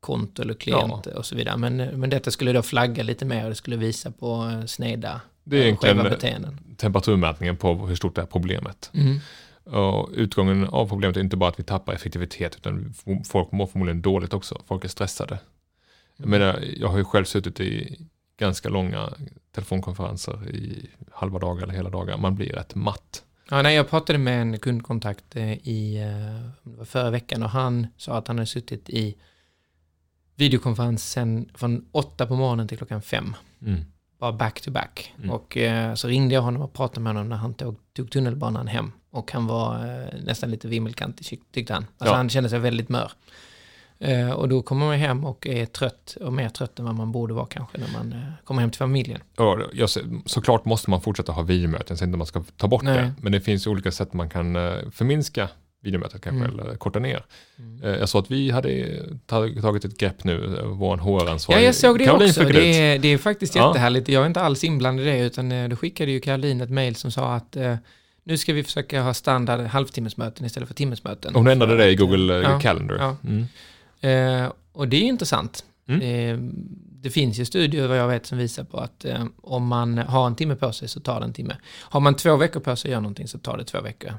mailkonto 0.00 0.42
eller 0.42 0.54
klient 0.54 1.06
och 1.06 1.26
så 1.26 1.36
vidare. 1.36 1.56
Men, 1.56 1.76
men 1.76 2.10
detta 2.10 2.30
skulle 2.30 2.52
då 2.52 2.62
flagga 2.62 3.02
lite 3.02 3.24
mer 3.24 3.44
och 3.44 3.48
det 3.48 3.54
skulle 3.54 3.76
visa 3.76 4.10
på 4.10 4.50
eh, 4.52 4.66
sneda 4.66 5.20
Det 5.44 5.56
är 5.56 5.60
eh, 5.60 5.66
egentligen 5.66 5.96
beteenden. 5.96 6.58
temperaturmätningen 6.76 7.56
på 7.56 7.86
hur 7.86 7.96
stort 7.96 8.14
det 8.14 8.22
är 8.22 8.26
problemet. 8.26 8.90
Mm. 8.94 9.18
Och 9.64 10.10
utgången 10.14 10.64
av 10.64 10.88
problemet 10.88 11.16
är 11.16 11.20
inte 11.20 11.36
bara 11.36 11.50
att 11.50 11.58
vi 11.58 11.64
tappar 11.64 11.92
effektivitet, 11.92 12.56
utan 12.56 12.94
folk 13.28 13.52
mår 13.52 13.66
förmodligen 13.66 14.02
dåligt 14.02 14.34
också. 14.34 14.60
Folk 14.66 14.84
är 14.84 14.88
stressade. 14.88 15.38
Jag 16.16 16.28
menar, 16.28 16.60
jag 16.76 16.88
har 16.88 16.98
ju 16.98 17.04
själv 17.04 17.24
suttit 17.24 17.60
i 17.60 17.98
ganska 18.38 18.68
långa 18.68 19.12
telefonkonferenser 19.54 20.48
i 20.48 20.90
halva 21.12 21.38
dagar 21.38 21.62
eller 21.62 21.74
hela 21.74 21.90
dagar. 21.90 22.18
Man 22.18 22.34
blir 22.34 22.52
rätt 22.52 22.74
matt. 22.74 23.22
Ja, 23.50 23.62
nej, 23.62 23.76
jag 23.76 23.90
pratade 23.90 24.18
med 24.18 24.42
en 24.42 24.58
kundkontakt 24.58 25.36
eh, 25.36 25.52
i 25.52 26.06
förra 26.84 27.10
veckan 27.10 27.42
och 27.42 27.50
han 27.50 27.86
sa 27.96 28.18
att 28.18 28.28
han 28.28 28.38
hade 28.38 28.46
suttit 28.46 28.90
i 28.90 29.16
videokonferens 30.40 31.10
sen 31.10 31.48
från 31.54 31.84
åtta 31.92 32.26
på 32.26 32.36
morgonen 32.36 32.68
till 32.68 32.78
klockan 32.78 33.02
fem. 33.02 33.36
Mm. 33.66 33.80
Bara 34.20 34.32
back 34.32 34.60
to 34.60 34.70
back. 34.70 35.14
Mm. 35.18 35.30
Och 35.30 35.56
eh, 35.56 35.94
så 35.94 36.08
ringde 36.08 36.34
jag 36.34 36.42
honom 36.42 36.62
och 36.62 36.72
pratade 36.72 37.00
med 37.00 37.10
honom 37.12 37.28
när 37.28 37.36
han 37.36 37.54
tog, 37.54 37.76
tog 37.96 38.10
tunnelbanan 38.10 38.66
hem. 38.68 38.92
Och 39.10 39.32
han 39.32 39.46
var 39.46 39.74
eh, 39.76 40.20
nästan 40.24 40.50
lite 40.50 40.68
vimmelkantig 40.68 41.26
tyck- 41.26 41.52
tyckte 41.52 41.72
han. 41.74 41.82
Alltså 41.98 42.12
Ja. 42.12 42.16
han 42.16 42.28
kände 42.28 42.48
sig 42.50 42.58
väldigt 42.58 42.88
mör. 42.88 43.12
Eh, 43.98 44.30
och 44.30 44.48
då 44.48 44.62
kommer 44.62 44.86
man 44.86 44.96
hem 44.98 45.24
och 45.24 45.46
är 45.46 45.66
trött 45.66 46.16
och 46.20 46.32
mer 46.32 46.48
trött 46.48 46.78
än 46.78 46.84
vad 46.84 46.94
man 46.94 47.12
borde 47.12 47.34
vara 47.34 47.46
kanske 47.46 47.78
när 47.78 47.92
man 47.92 48.12
eh, 48.12 48.18
kommer 48.44 48.60
hem 48.60 48.70
till 48.70 48.78
familjen. 48.78 49.20
Jag, 49.72 49.90
ser- 49.90 50.28
såklart 50.28 50.64
måste 50.64 50.90
man 50.90 51.00
fortsätta 51.00 51.32
ha 51.32 51.42
videomöten, 51.42 51.96
så 51.96 52.04
inte 52.04 52.18
man 52.18 52.26
ska 52.26 52.42
ta 52.56 52.68
bort 52.68 52.82
Nej. 52.82 52.96
det. 52.98 53.14
Men 53.20 53.32
det 53.32 53.40
finns 53.40 53.66
olika 53.66 53.90
sätt 53.92 54.12
man 54.12 54.28
kan 54.28 54.56
eh, 54.56 54.72
förminska 54.92 55.48
videomötet 55.82 56.22
kanske, 56.22 56.44
Mm. 56.44 56.60
eller 56.60 56.74
korta 56.76 56.98
ner. 56.98 57.24
Eh, 57.82 57.90
Jag 57.90 58.08
såg 58.08 58.24
att 58.24 58.30
vi 58.30 58.50
hade 58.50 59.02
tag- 59.26 59.60
tagit 59.62 59.84
ett 59.84 59.98
grepp 59.98 60.24
nu, 60.24 60.56
eh, 60.58 60.66
vår 60.66 60.96
HR-ansvarig. 60.96 61.60
Ja, 61.60 61.64
jag 61.66 61.74
såg 61.74 61.98
det 61.98 62.04
Caroline 62.04 62.28
också. 62.30 62.44
Det 62.44 62.80
är, 62.94 62.98
det 62.98 63.08
är 63.08 63.18
faktiskt 63.18 63.56
jättehärligt. 63.56 64.08
Jag 64.08 64.22
är 64.22 64.26
inte 64.26 64.40
alls 64.40 64.64
inblandad 64.64 65.06
i 65.06 65.10
det, 65.10 65.18
utan 65.18 65.52
eh, 65.52 65.68
då 65.68 65.76
skickade 65.76 66.10
ju 66.10 66.20
Caroline 66.20 66.60
ett 66.60 66.70
mejl 66.70 66.96
som 66.96 67.10
sa 67.10 67.34
att 67.34 67.56
eh, 67.56 67.76
nu 68.24 68.36
ska 68.38 68.52
vi 68.52 68.62
försöka 68.62 69.02
ha 69.02 69.14
standard 69.14 69.60
halvtimmesmöten 69.60 70.46
istället 70.46 70.68
för 70.68 70.74
timmesmöten. 70.74 71.34
Hon 71.34 71.46
ändrade 71.46 71.76
det 71.76 71.90
i 71.90 71.94
Google 71.96 72.34
Ja, 72.34 72.60
Calendar. 72.60 72.96
ja. 72.98 73.16
Mm. 73.28 74.44
Eh, 74.44 74.52
och 74.72 74.88
det 74.88 74.96
är 74.96 75.02
intressant. 75.02 75.64
Mm. 75.88 76.00
Eh, 76.02 76.38
det 77.02 77.10
finns 77.10 77.38
ju 77.38 77.44
studier 77.44 77.88
vad 77.88 77.98
jag 77.98 78.08
vet 78.08 78.26
som 78.26 78.38
visar 78.38 78.64
på 78.64 78.78
att 78.78 79.04
eh, 79.04 79.24
om 79.42 79.66
man 79.66 79.98
har 79.98 80.26
en 80.26 80.34
timme 80.36 80.54
på 80.56 80.72
sig 80.72 80.88
så 80.88 81.00
tar 81.00 81.20
det 81.20 81.26
en 81.26 81.32
timme. 81.32 81.56
Har 81.80 82.00
man 82.00 82.14
två 82.14 82.36
veckor 82.36 82.60
på 82.60 82.76
sig 82.76 82.88
att 82.88 82.90
göra 82.90 83.00
någonting 83.00 83.28
så 83.28 83.38
tar 83.38 83.58
det 83.58 83.64
två 83.64 83.80
veckor. 83.80 84.12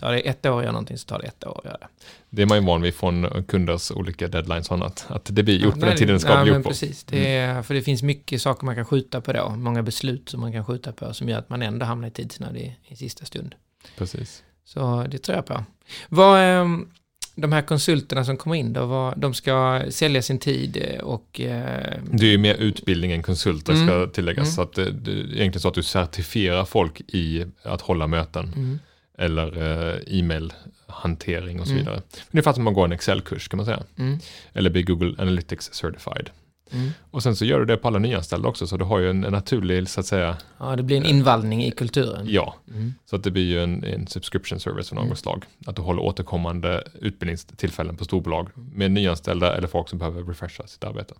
Tar 0.00 0.12
det 0.12 0.20
ett 0.20 0.46
år 0.46 0.58
att 0.58 0.62
göra 0.62 0.72
någonting 0.72 0.98
så 0.98 1.06
tar 1.06 1.18
det 1.18 1.26
ett 1.26 1.46
år 1.46 1.58
att 1.58 1.64
göra 1.64 1.76
det. 1.80 1.86
Det 2.30 2.42
är 2.42 2.46
man 2.46 2.58
ju 2.58 2.64
van 2.66 2.82
vid 2.82 2.94
från 2.94 3.44
kunders 3.48 3.90
olika 3.90 4.28
deadlines 4.28 4.68
och 4.68 4.74
annat. 4.76 5.06
Att 5.08 5.28
det 5.32 5.42
blir 5.42 5.58
gjort 5.58 5.74
på 5.74 5.80
Nej, 5.80 5.88
den 5.88 5.98
tiden 5.98 6.14
det 6.14 6.20
ska 6.20 6.30
ja, 6.32 6.42
bli 6.42 6.48
gjort 6.52 6.54
på. 6.54 6.68
Mm. 6.68 6.68
Precis, 6.68 7.04
det 7.04 7.36
är, 7.36 7.62
för 7.62 7.74
det 7.74 7.82
finns 7.82 8.02
mycket 8.02 8.42
saker 8.42 8.64
man 8.66 8.74
kan 8.74 8.84
skjuta 8.84 9.20
på 9.20 9.32
då. 9.32 9.48
Många 9.50 9.82
beslut 9.82 10.28
som 10.28 10.40
man 10.40 10.52
kan 10.52 10.64
skjuta 10.64 10.92
på 10.92 11.14
som 11.14 11.28
gör 11.28 11.38
att 11.38 11.48
man 11.50 11.62
ändå 11.62 11.86
hamnar 11.86 12.08
i 12.08 12.10
tidsnöd 12.10 12.56
i, 12.56 12.76
i 12.88 12.96
sista 12.96 13.24
stund. 13.24 13.54
Precis. 13.98 14.42
Så 14.64 15.06
det 15.10 15.18
tror 15.18 15.36
jag 15.36 15.46
på. 15.46 15.64
Vad, 16.08 16.40
ehm, 16.40 16.88
de 17.34 17.52
här 17.52 17.62
konsulterna 17.62 18.24
som 18.24 18.36
kommer 18.36 18.56
in 18.56 18.72
då, 18.72 18.86
vad, 18.86 19.18
de 19.20 19.34
ska 19.34 19.82
sälja 19.90 20.22
sin 20.22 20.38
tid 20.38 20.98
och... 21.02 21.40
eh, 21.40 21.98
Det 22.12 22.26
är 22.26 22.30
ju 22.30 22.38
mer 22.38 22.54
utbildning 22.54 23.12
än 23.12 23.22
konsulter 23.22 23.72
Mm. 23.72 23.86
ska 23.86 24.06
tilläggas. 24.06 24.44
Mm. 24.46 24.52
Så 24.54 24.62
att 24.62 24.72
det, 24.72 24.90
det 24.90 25.10
är 25.10 25.16
egentligen 25.16 25.60
så 25.60 25.68
att 25.68 25.74
du 25.74 25.82
certifierar 25.82 26.64
folk 26.64 27.00
i 27.00 27.44
att 27.62 27.80
hålla 27.80 28.06
möten. 28.06 28.52
Mm. 28.56 28.78
Eller 29.18 29.46
eh, 29.92 30.18
e-mail-hantering 30.18 31.60
och 31.60 31.66
så 31.66 31.72
Mm. 31.72 31.84
vidare. 31.84 32.02
Ungefär 32.32 32.52
som 32.52 32.64
man 32.64 32.74
går 32.74 32.84
en 32.84 32.92
Excel-kurs 32.92 33.48
kan 33.48 33.56
man 33.56 33.66
säga. 33.66 33.82
Mm. 33.98 34.18
Eller 34.52 34.70
blir 34.70 34.82
Google 34.82 35.14
Analytics 35.22 35.72
Certified. 35.74 36.30
Mm. 36.72 36.90
Och 37.10 37.22
sen 37.22 37.36
så 37.36 37.44
gör 37.44 37.58
du 37.58 37.64
det 37.64 37.76
på 37.76 37.88
alla 37.88 37.98
nyanställda 37.98 38.48
också, 38.48 38.66
så 38.66 38.76
du 38.76 38.84
har 38.84 38.98
ju 38.98 39.10
en, 39.10 39.24
en 39.24 39.32
naturlig, 39.32 39.88
så 39.88 40.00
att 40.00 40.06
säga, 40.06 40.36
Ja, 40.58 40.76
det 40.76 40.82
blir 40.82 40.96
en 40.96 41.06
invallning 41.06 41.64
i 41.64 41.70
kulturen. 41.70 42.26
ja. 42.28 42.54
Mm. 42.70 42.94
Så 43.04 43.16
att 43.16 43.22
det 43.24 43.30
blir 43.30 43.44
ju 43.44 43.62
en, 43.62 43.84
en 43.84 44.06
subscription 44.06 44.60
service 44.60 44.92
av 44.92 44.96
något 44.96 45.04
Mm. 45.04 45.16
slag. 45.16 45.44
Att 45.66 45.76
du 45.76 45.82
håller 45.82 46.02
återkommande 46.02 46.84
utbildningstillfällen 47.00 47.96
på 47.96 48.04
storbolag 48.04 48.48
med 48.54 48.90
nyanställda 48.90 49.56
eller 49.56 49.68
folk 49.68 49.88
som 49.88 49.98
behöver 49.98 50.24
refresha 50.24 50.66
sitt 50.66 50.84
arbete. 50.84 51.14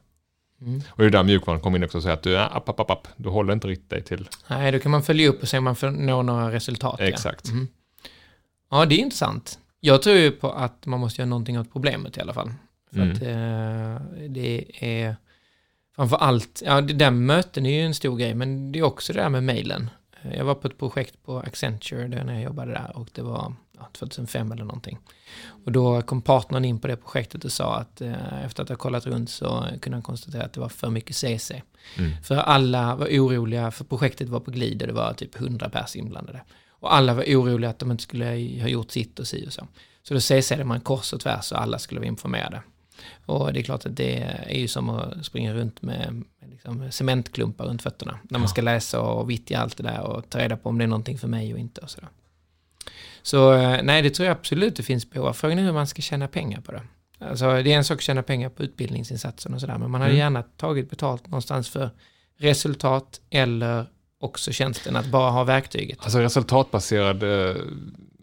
Mm. 0.60 0.82
Och 0.90 0.98
det 0.98 1.04
är 1.04 1.10
där 1.10 1.22
mjukvaran 1.22 1.60
kommer 1.60 1.78
in 1.78 1.84
också 1.84 1.98
och 1.98 2.02
säger 2.02 2.14
att 2.16 2.22
du, 2.22 2.36
är 2.36 2.56
app, 2.56 2.68
app, 2.68 2.80
app, 2.80 2.90
app, 2.90 3.08
du 3.16 3.28
håller 3.28 3.52
inte 3.52 3.68
riktigt 3.68 3.90
dig 3.90 4.02
till. 4.02 4.28
Nej, 4.48 4.72
då 4.72 4.78
kan 4.78 4.90
man 4.90 5.02
följa 5.02 5.28
upp 5.28 5.42
och 5.42 5.48
se 5.48 5.58
om 5.58 5.64
man 5.64 5.76
får 5.76 5.90
nå 5.90 6.22
några 6.22 6.52
resultat. 6.52 6.96
ja. 6.98 7.04
Exakt. 7.04 7.52
Mhm. 7.52 7.68
Ja, 8.70 8.84
det 8.86 8.94
är 8.94 8.98
intressant. 8.98 9.58
Jag 9.80 10.02
tror 10.02 10.16
ju 10.16 10.30
på 10.30 10.52
att 10.52 10.86
man 10.86 11.00
måste 11.00 11.20
göra 11.22 11.28
någonting 11.28 11.58
åt 11.58 11.72
problemet 11.72 12.16
i 12.16 12.20
alla 12.20 12.32
fall. 12.34 12.52
För 12.90 13.00
Mm. 13.00 13.10
att 13.12 13.22
eh, 13.22 14.26
det 14.28 14.64
är 14.84 15.16
framför 15.96 16.16
allt, 16.16 16.62
ja 16.66 16.80
det 16.80 16.92
där 16.94 17.10
möten 17.10 17.66
är 17.66 17.70
ju 17.80 17.86
en 17.86 17.94
stor 17.94 18.16
grej, 18.16 18.34
men 18.34 18.72
det 18.72 18.78
är 18.78 18.82
också 18.82 19.12
det 19.12 19.20
där 19.20 19.28
med 19.28 19.44
mejlen. 19.44 19.90
Jag 20.34 20.44
var 20.44 20.54
på 20.54 20.68
ett 20.68 20.78
projekt 20.78 21.22
på 21.24 21.38
Accenture 21.38 22.08
där 22.08 22.24
när 22.24 22.34
jag 22.34 22.42
jobbade 22.42 22.72
där 22.72 22.96
och 22.96 23.08
det 23.12 23.22
var 23.22 23.54
ja, 23.78 23.88
2005 23.92 24.52
eller 24.52 24.64
någonting. 24.64 24.98
Och 25.64 25.72
då 25.72 26.02
kom 26.02 26.22
partnern 26.22 26.64
in 26.64 26.78
på 26.78 26.86
det 26.86 26.96
projektet 26.96 27.44
och 27.44 27.52
sa 27.52 27.76
att 27.76 28.00
eh, 28.00 28.44
efter 28.44 28.62
att 28.62 28.68
ha 28.68 28.76
kollat 28.76 29.06
runt 29.06 29.30
så 29.30 29.66
kunde 29.80 29.96
han 29.96 30.02
konstatera 30.02 30.44
att 30.44 30.52
det 30.52 30.60
var 30.60 30.68
för 30.68 30.90
mycket 30.90 31.16
CC. 31.16 31.52
Mm. 31.98 32.22
För 32.22 32.36
alla 32.36 32.96
var 32.96 33.06
oroliga, 33.06 33.70
för 33.70 33.84
projektet 33.84 34.28
var 34.28 34.40
på 34.40 34.50
glid 34.50 34.82
och 34.82 34.88
det 34.88 34.94
var 34.94 35.12
typ 35.12 35.40
100 35.40 35.70
pers 35.70 35.96
inblandade. 35.96 36.40
Och 36.80 36.94
alla 36.94 37.14
var 37.14 37.22
oroliga 37.24 37.70
att 37.70 37.78
de 37.78 37.90
inte 37.90 38.02
skulle 38.02 38.24
ha 38.60 38.68
gjort 38.68 38.90
sitt 38.90 39.18
och 39.18 39.26
si 39.26 39.46
och 39.48 39.52
så. 39.52 39.66
Så 40.02 40.14
då 40.14 40.20
CC'ade 40.20 40.64
man 40.64 40.80
kors 40.80 41.12
och 41.12 41.20
tvärs 41.20 41.52
och 41.52 41.60
alla 41.62 41.78
skulle 41.78 42.00
vara 42.00 42.08
informerade. 42.08 42.62
Och 43.26 43.52
det 43.52 43.60
är 43.60 43.62
klart 43.62 43.86
att 43.86 43.96
det 43.96 44.16
är 44.46 44.58
ju 44.58 44.68
som 44.68 44.88
att 44.90 45.24
springa 45.26 45.54
runt 45.54 45.82
med, 45.82 46.24
liksom 46.50 46.92
cementklumpar 46.92 47.64
runt 47.64 47.82
fötterna. 47.82 48.18
När 48.22 48.38
man 48.38 48.48
ska 48.48 48.62
läsa 48.62 49.00
och 49.00 49.30
vittja 49.30 49.58
allt 49.58 49.76
det 49.76 49.82
där 49.82 50.00
och 50.00 50.30
ta 50.30 50.38
reda 50.38 50.56
på 50.56 50.68
om 50.68 50.78
det 50.78 50.84
är 50.84 50.88
någonting 50.88 51.18
för 51.18 51.28
mig 51.28 51.52
och 51.52 51.58
inte 51.58 51.80
och 51.80 51.90
sådär. 51.90 52.08
Så 53.22 53.52
eh, 53.52 53.80
nej, 53.82 54.02
det 54.02 54.10
tror 54.10 54.26
jag 54.28 54.36
absolut 54.36 54.76
det 54.76 54.82
finns 54.82 55.10
behov 55.10 55.28
av. 55.28 55.32
Frågan 55.32 55.58
är 55.58 55.62
hur 55.62 55.72
man 55.72 55.86
ska 55.86 56.02
tjäna 56.02 56.28
pengar 56.28 56.60
på 56.60 56.72
det. 56.72 56.82
Alltså 57.18 57.62
det 57.62 57.72
är 57.72 57.76
en 57.76 57.84
sak 57.84 57.96
att 57.98 58.02
tjäna 58.02 58.22
pengar 58.22 58.48
på 58.48 58.62
utbildningsinsatsen 58.62 59.54
och 59.54 59.60
sådär, 59.60 59.78
men 59.78 59.90
man 59.90 60.00
hade 60.00 60.12
Mm. 60.12 60.18
gärna 60.18 60.42
tagit 60.42 60.90
betalt 60.90 61.26
någonstans 61.26 61.68
för 61.68 61.90
resultat 62.38 63.20
eller 63.30 63.86
också 64.20 64.52
tjänsten 64.52 64.96
att 64.96 65.06
bara 65.06 65.30
ha 65.30 65.44
verktyget. 65.44 65.98
Alltså 66.02 66.18
resultatbaserad 66.18 67.22
eh, 67.22 67.56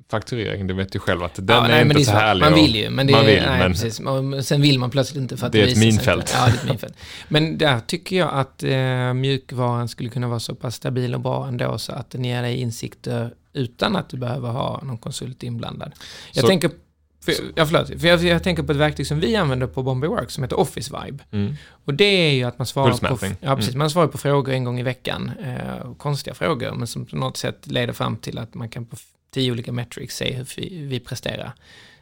fakturering, 0.09 0.67
det 0.67 0.73
vet 0.73 0.91
du 0.91 0.99
själv 0.99 1.23
att 1.23 1.35
den 1.35 1.45
Ja, 1.47 1.65
är 1.65 1.69
nej, 1.69 1.81
inte 1.81 1.95
är 1.95 1.99
så 1.99 2.03
svårt. 2.11 2.13
härlig. 2.21 2.41
Man 2.41 2.53
vill 2.53 2.75
ju, 2.75 2.89
men 2.89 3.07
det 3.07 3.13
man 3.13 3.25
vill, 3.25 3.41
nej, 3.41 3.59
men 3.59 3.71
precis. 3.71 4.01
Sen 4.47 4.61
vill 4.61 4.79
man 4.79 4.89
plötsligt 4.89 5.21
inte 5.21 5.37
för 5.37 5.45
att 5.47 5.51
Det 5.51 5.61
är 5.61 5.67
ett 5.67 5.77
sig 5.77 5.79
minfält. 5.87 6.33
Ja, 6.35 6.45
det 6.45 6.51
är 6.51 6.55
ett 6.55 6.65
minfält. 6.69 6.93
Men 7.27 7.57
där 7.57 7.79
tycker 7.79 8.15
jag 8.17 8.29
att 8.33 8.63
eh, 8.63 9.13
mjukvaran 9.13 9.87
skulle 9.87 10.09
kunna 10.09 10.27
vara 10.27 10.39
så 10.39 10.55
pass 10.55 10.75
stabil 10.75 11.15
och 11.15 11.21
bra 11.21 11.47
ändå 11.47 11.77
så 11.77 11.91
att 11.93 12.09
den 12.09 12.25
ger 12.25 12.41
dig 12.41 12.55
insikter 12.61 13.33
utan 13.53 13.95
att 13.95 14.09
du 14.09 14.17
behöver 14.17 14.49
ha 14.49 14.81
någon 14.83 14.97
konsult 14.97 15.43
inblandad. 15.43 15.91
Jag 16.33 16.41
Så- 16.41 16.47
tänker, 16.47 16.71
för, 17.25 17.33
ja, 17.55 17.65
förlåt, 17.65 17.87
för 18.01 18.07
jag, 18.07 18.23
jag 18.23 18.43
tänker 18.43 18.63
på 18.63 18.71
ett 18.71 18.77
verktyg 18.77 19.07
som 19.07 19.19
vi 19.19 19.35
använder 19.35 19.67
på 19.67 19.83
Bombay 19.83 20.09
Works 20.09 20.33
som 20.33 20.43
heter 20.43 20.59
Office 20.59 20.93
Vibe. 21.03 21.23
Mm. 21.31 21.55
Och 21.85 21.93
det 21.93 22.03
är 22.05 22.31
ju 22.31 22.43
att 22.43 22.57
man 22.57 22.67
svarar 22.67 23.15
på, 23.15 23.25
ja, 23.39 23.55
precis, 23.55 23.73
Mm. 23.73 23.79
man 23.79 23.89
svarar 23.89 24.07
på 24.07 24.17
frågor 24.17 24.53
en 24.53 24.63
gång 24.63 24.79
i 24.79 24.83
veckan. 24.83 25.31
Eh, 25.43 25.93
konstiga 25.97 26.33
frågor, 26.33 26.71
men 26.71 26.87
som 26.87 27.05
på 27.05 27.15
något 27.15 27.37
sätt 27.37 27.67
leder 27.67 27.93
fram 27.93 28.17
till 28.17 28.37
att 28.37 28.53
man 28.53 28.69
kan 28.69 28.85
på 28.85 28.95
tio 29.33 29.51
olika 29.51 29.71
metrics 29.71 30.15
se 30.15 30.33
hur 30.33 30.47
vi, 30.57 30.85
vi 30.85 30.99
presterar. 30.99 31.53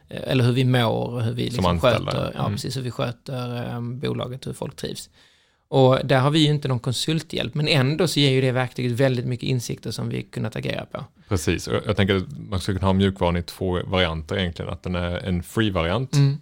Eh, 0.08 0.22
eller 0.26 0.44
hur 0.44 0.52
vi 0.52 0.64
mår 0.64 1.14
och 1.14 1.22
hur 1.22 1.32
vi 1.32 1.42
liksom 1.42 1.80
sköter, 1.80 2.32
ja, 2.34 2.40
mm. 2.40 2.52
precis, 2.52 2.76
hur 2.76 2.82
vi 2.82 2.90
sköter 2.90 3.72
eh, 3.72 3.80
bolaget, 3.80 4.46
hur 4.46 4.52
folk 4.52 4.76
trivs. 4.76 5.10
Och 5.74 5.98
där 6.04 6.20
har 6.20 6.30
vi 6.30 6.38
ju 6.38 6.48
inte 6.54 6.68
någon 6.68 6.78
konsulthjälp, 6.78 7.54
men 7.54 7.68
ändå 7.68 8.08
så 8.08 8.20
ger 8.20 8.30
ju 8.30 8.40
det 8.40 8.52
verktyget 8.52 8.92
väldigt 8.92 9.26
mycket 9.26 9.48
insikter 9.48 9.90
som 9.90 10.08
vi 10.08 10.22
kunnat 10.22 10.56
agera 10.56 10.84
på. 10.84 11.04
Precis, 11.28 11.66
och 11.68 11.74
jag 11.86 11.96
tänker 11.96 12.14
att 12.16 12.24
man 12.50 12.60
skulle 12.60 12.78
kunna 12.78 12.88
ha 12.88 12.92
mjukvaran 12.92 13.36
i 13.36 13.42
två 13.42 13.80
varianter 13.84 14.38
egentligen. 14.38 14.72
Att 14.72 14.82
den 14.82 14.94
är 14.94 15.16
en 15.18 15.42
free-variant 15.42 16.14
Mm. 16.14 16.36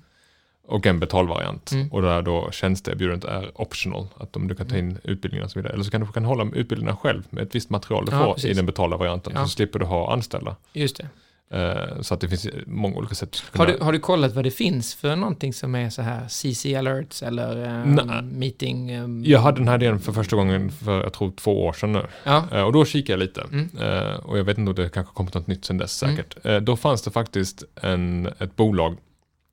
och 0.66 0.86
en 0.86 1.00
betalvariant. 1.00 1.72
Mm. 1.72 1.88
Och 1.92 2.02
där 2.02 2.22
då 2.22 2.48
tjänsteerbjudandet 2.52 3.30
är 3.30 3.60
optional. 3.60 4.06
Att 4.16 4.36
om 4.36 4.48
du 4.48 4.54
kan 4.54 4.66
ta 4.68 4.76
in 4.76 4.98
utbildningar 5.04 5.44
och 5.44 5.50
så 5.50 5.58
vidare. 5.58 5.72
Eller 5.72 5.84
så 5.84 5.90
kan 5.90 6.00
du 6.00 6.06
kan 6.06 6.24
hålla 6.24 6.44
utbildningarna 6.54 6.96
själv 6.96 7.22
med 7.30 7.42
ett 7.42 7.54
visst 7.54 7.70
material 7.70 8.06
du 8.06 8.12
Ja, 8.12 8.18
får 8.24 8.30
i 8.30 8.34
precis. 8.34 8.56
den 8.56 8.66
betalda 8.66 8.96
varianten. 8.96 9.32
Ja. 9.36 9.42
Så 9.44 9.48
slipper 9.48 9.78
du 9.78 9.84
ha 9.84 10.12
anställda. 10.12 10.56
Just 10.72 10.96
det. 10.96 11.08
Eh, 11.54 12.00
så 12.00 12.14
att 12.14 12.20
det 12.20 12.28
finns 12.28 12.46
många 12.66 12.96
olika 12.96 13.14
sätt. 13.14 13.42
Har 13.54 13.66
du, 13.66 13.78
har 13.80 13.92
du 13.92 13.98
kollat 13.98 14.34
vad 14.34 14.44
det 14.44 14.50
finns 14.50 14.94
för 14.94 15.16
någonting 15.16 15.52
som 15.52 15.74
är 15.74 15.90
så 15.90 16.02
här 16.02 16.28
CC 16.28 16.74
alerts 16.76 17.22
eller 17.22 17.84
Nej. 17.84 18.22
meeting? 18.22 18.90
eh, 18.90 19.06
Jag 19.30 19.40
hade 19.40 19.58
den 19.58 19.68
här 19.68 19.74
idén 19.82 20.00
för 20.00 20.12
första 20.12 20.36
gången 20.36 20.70
för, 20.70 21.02
jag 21.02 21.12
tror, 21.12 21.30
två 21.30 21.64
år 21.66 21.72
sedan 21.72 21.92
nu. 21.92 22.06
Ja, 22.24 22.44
Eh, 22.52 22.62
Och 22.62 22.72
då 22.72 22.84
kikade 22.84 23.12
jag 23.12 23.18
lite. 23.26 23.40
Mm. 23.52 23.70
Eh, 23.80 24.14
Och 24.16 24.38
jag 24.38 24.44
vet 24.44 24.58
inte 24.58 24.68
om 24.70 24.74
det 24.74 24.88
kanske 24.88 25.14
kommit 25.14 25.34
något 25.34 25.46
nytt 25.46 25.64
sedan 25.64 25.78
dess 25.78 26.02
Mm. 26.02 26.16
säkert. 26.16 26.46
Eh, 26.46 26.56
Då 26.56 26.76
fanns 26.76 27.02
det 27.02 27.10
faktiskt 27.10 27.64
en, 27.82 28.26
ett 28.38 28.56
bolag 28.56 28.96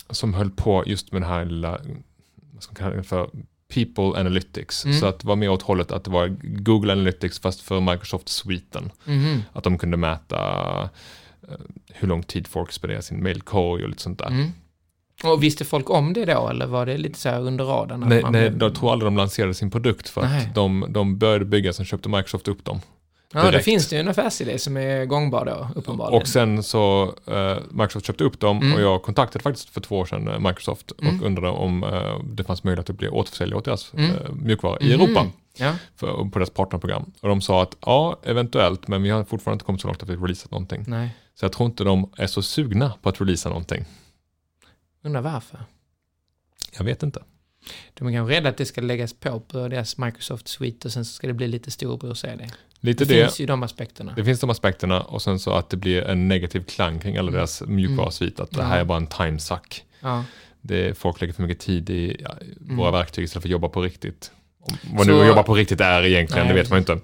som 0.09 0.33
höll 0.33 0.49
på 0.49 0.83
just 0.87 1.11
med 1.11 1.21
den 1.21 1.29
här 1.29 1.45
lilla, 1.45 1.71
vad 2.53 2.63
ska 2.63 2.71
man 2.71 2.75
kalla 2.75 2.95
det 2.95 3.03
för, 3.03 3.29
People 3.73 4.19
Analytics. 4.19 4.85
Mm. 4.85 4.97
Så 4.99 5.05
att 5.05 5.19
det 5.19 5.27
var 5.27 5.35
mer 5.35 5.49
åt 5.49 5.61
hållet 5.61 5.91
att 5.91 6.03
det 6.03 6.11
var 6.11 6.27
Google 6.41 6.91
Analytics 6.93 7.39
fast 7.39 7.61
för 7.61 7.79
Microsoft-sviten. 7.79 8.91
mhm. 9.05 9.43
Att 9.53 9.63
de 9.63 9.77
kunde 9.77 9.97
mäta 9.97 10.89
hur 11.93 12.07
lång 12.07 12.23
tid 12.23 12.47
folk 12.47 12.71
spenderar 12.71 13.01
sin 13.01 13.23
mailkorg 13.23 13.83
och 13.83 13.89
lite 13.89 14.01
sånt 14.01 14.19
där. 14.19 14.27
Mm. 14.27 14.51
Och 15.23 15.43
visste 15.43 15.65
folk 15.65 15.89
om 15.89 16.13
det 16.13 16.25
då, 16.25 16.49
eller 16.49 16.65
var 16.65 16.85
det 16.85 16.97
lite 16.97 17.19
så 17.19 17.29
här 17.29 17.41
under 17.41 17.65
radarn? 17.65 17.99
Nej, 18.07 18.21
man 18.21 18.31
nej, 18.31 18.53
jag 18.59 18.75
tror 18.75 18.91
aldrig 18.91 19.07
de 19.07 19.17
lanserade 19.17 19.53
sin 19.53 19.71
produkt 19.71 20.09
för 20.09 20.21
Nej. 20.21 20.45
att 20.47 20.55
de, 20.55 20.85
de 20.89 21.17
började 21.17 21.45
bygga, 21.45 21.73
sen 21.73 21.85
köpte 21.85 22.09
Microsoft 22.09 22.47
upp 22.47 22.65
dem. 22.65 22.81
Ja, 23.33 23.43
det 23.43 23.51
direkt. 23.51 23.65
finns 23.65 23.87
det 23.89 23.95
ju 23.95 23.99
en 23.99 24.07
affärsidé 24.07 24.59
som 24.59 24.77
är 24.77 25.05
gångbar 25.05 25.45
då, 25.45 25.67
uppenbarligen. 25.75 26.21
Och 26.21 26.27
sen 26.27 26.63
så, 26.63 27.13
eh, 27.27 27.57
Microsoft 27.71 28.05
köpte 28.05 28.23
upp 28.23 28.39
dem 28.39 28.57
Mm. 28.57 28.73
och 28.73 28.81
jag 28.81 29.03
kontaktade 29.03 29.43
faktiskt 29.43 29.69
för 29.69 29.81
två 29.81 29.97
år 29.99 30.05
sedan 30.05 30.27
eh, 30.27 30.39
Microsoft 30.39 30.91
Mm. 31.01 31.19
och 31.19 31.25
undrade 31.25 31.49
om 31.49 31.83
eh, 31.83 32.19
det 32.23 32.43
fanns 32.43 32.63
möjlighet 32.63 32.89
att 32.89 32.97
bli 32.97 33.09
återförsäljare 33.09 33.57
åt 33.57 33.65
deras 33.65 33.93
Mm. 33.93 34.11
eh, 34.11 34.31
mjukvara 34.33 34.77
i 34.81 34.83
Mhm. 34.95 35.01
Europa 35.01 35.25
Ja, 35.59 35.73
för, 35.95 36.07
på 36.29 36.39
deras 36.39 36.49
partnerprogram. 36.49 37.11
Och 37.21 37.29
de 37.29 37.41
sa 37.41 37.61
att 37.63 37.77
ja, 37.85 38.19
eventuellt, 38.23 38.87
men 38.87 39.03
vi 39.03 39.09
har 39.09 39.23
fortfarande 39.23 39.55
inte 39.55 39.65
kommit 39.65 39.81
så 39.81 39.87
långt 39.87 40.03
att 40.03 40.09
vi 40.09 40.15
har 40.15 40.21
releasat 40.21 40.51
någonting. 40.51 40.83
nej. 40.87 41.15
Så 41.39 41.45
jag 41.45 41.51
tror 41.51 41.69
inte 41.69 41.83
de 41.83 42.11
är 42.17 42.27
så 42.27 42.41
sugna 42.41 42.93
på 43.01 43.09
att 43.09 43.21
releasa 43.21 43.49
någonting. 43.49 43.85
Undrar 45.03 45.21
varför. 45.21 45.59
Jag 46.77 46.85
vet 46.85 47.03
inte. 47.03 47.23
De 47.93 48.07
är 48.07 48.11
kanske 48.11 48.35
rädda 48.35 48.49
att 48.49 48.57
det 48.57 48.65
ska 48.65 48.81
läggas 48.81 49.13
på 49.13 49.39
på 49.39 49.67
deras 49.67 49.97
Microsoft 49.97 50.47
Suite 50.47 50.87
och 50.87 50.91
sen 50.91 51.05
så 51.05 51.13
ska 51.13 51.27
det 51.27 51.33
bli 51.33 51.47
lite 51.47 51.71
storebror 51.71 52.13
CD. 52.13 52.49
Lite 52.79 53.05
Det, 53.05 53.13
det, 53.13 53.21
finns 53.23 53.39
ju 53.39 53.45
de 53.45 53.63
aspekterna. 53.63 54.13
det 54.15 54.23
finns 54.25 54.39
de 54.39 54.49
aspekterna 54.49 55.01
och 55.01 55.21
sen 55.21 55.39
så 55.39 55.51
att 55.53 55.69
det 55.69 55.77
blir 55.77 56.01
en 56.03 56.27
negativ 56.27 56.63
klang 56.63 56.99
kring 56.99 57.17
alla 57.17 57.31
deras 57.31 57.61
mjukvarusvit. 57.61 58.39
Att 58.39 58.51
det 58.51 58.63
här 58.63 58.65
Mm. 58.65 58.75
Ja. 58.77 58.81
är 58.81 58.85
bara 58.85 58.97
en 58.97 59.07
timesuck. 59.07 59.83
Ja. 59.99 60.23
Det, 60.61 60.97
folk 60.97 61.21
lägger 61.21 61.33
för 61.33 61.43
mycket 61.43 61.59
tid 61.59 61.89
i 61.89 62.25
våra 62.59 62.87
Mm. 62.89 62.99
verktyg 62.99 63.23
istället 63.23 63.41
för 63.43 63.47
att 63.47 63.51
jobba 63.51 63.69
på 63.69 63.81
riktigt. 63.81 64.31
Vad 64.93 65.05
Så- 65.05 65.11
nu 65.11 65.21
att 65.21 65.27
jobba 65.27 65.43
på 65.43 65.53
riktigt 65.55 65.81
är 65.81 66.03
egentligen, 66.05 66.45
Nej, 66.47 66.55
det 66.55 66.61
vet 66.61 66.69
man 66.69 66.79
inte. 66.79 66.99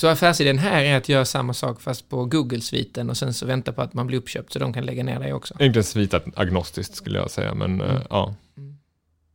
Så 0.00 0.08
affärsidén 0.08 0.58
här 0.58 0.82
är 0.84 0.96
att 0.96 1.08
göra 1.08 1.24
samma 1.24 1.54
sak 1.54 1.80
fast 1.80 2.08
på 2.08 2.24
Google-sviten 2.24 3.10
och 3.10 3.16
sen 3.16 3.34
så 3.34 3.46
vänta 3.46 3.72
på 3.72 3.82
att 3.82 3.94
man 3.94 4.06
blir 4.06 4.18
uppköpt 4.18 4.52
så 4.52 4.58
de 4.58 4.72
kan 4.72 4.84
lägga 4.86 5.04
ner 5.04 5.20
det 5.20 5.32
också. 5.32 5.54
Egentligen 5.58 5.84
svitat 5.84 6.24
agnostiskt 6.34 6.94
skulle 6.94 7.18
jag 7.18 7.30
säga, 7.30 7.54
men 7.54 7.80
Mm. 7.80 7.96
eh, 7.96 8.02
ja. 8.10 8.34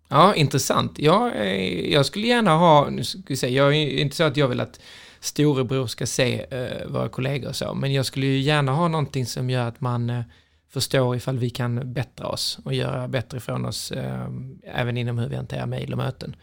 Ja, 0.10 0.36
intressant. 0.36 1.00
Ja, 1.00 1.32
eh, 1.32 1.92
jag 1.94 2.06
skulle 2.06 2.28
gärna 2.28 2.58
ha, 2.58 2.90
nu 2.90 3.04
ska 3.04 3.20
vi 3.28 3.36
se, 3.36 3.50
jag 3.50 3.76
är 3.76 4.00
inte 4.00 4.16
så 4.16 4.24
att 4.24 4.38
jag 4.38 4.48
vill 4.48 4.60
att 4.60 4.80
storebror 5.20 5.88
ska 5.88 6.06
se 6.06 6.46
eh, 6.52 6.88
våra 6.88 7.10
kollegor 7.10 7.50
och 7.50 7.56
så, 7.56 7.74
men 7.74 7.94
jag 7.94 8.06
skulle 8.06 8.26
ju 8.26 8.40
gärna 8.40 8.72
ha 8.72 8.88
någonting 8.88 9.26
som 9.26 9.50
gör 9.50 9.68
att 9.68 9.82
man 9.82 10.10
eh, 10.10 10.22
förstår 10.70 11.16
ifall 11.16 11.38
vi 11.40 11.50
kan 11.50 11.94
bättra 11.94 12.28
oss 12.28 12.60
och 12.66 12.74
göra 12.74 13.08
bättre 13.08 13.38
ifrån 13.38 13.66
oss, 13.66 13.92
eh, 13.92 14.28
även 14.64 14.98
inom 14.98 15.18
hur 15.18 15.30
vi 15.30 15.36
hanterar 15.36 15.66
mejl 15.66 15.92
och 15.92 15.98
möten. 15.98 16.36